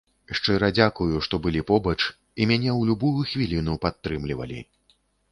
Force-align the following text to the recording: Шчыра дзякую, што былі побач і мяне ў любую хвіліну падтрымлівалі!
Шчыра 0.37 0.67
дзякую, 0.77 1.09
што 1.25 1.39
былі 1.43 1.59
побач 1.71 1.97
і 2.41 2.47
мяне 2.51 2.71
ў 2.79 2.91
любую 2.91 3.21
хвіліну 3.33 3.75
падтрымлівалі! 3.85 4.59